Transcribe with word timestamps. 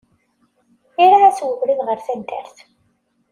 Iraε-as 1.03 1.39
ubrid 1.49 1.79
ɣer 1.87 1.97
taddart. 2.05 2.57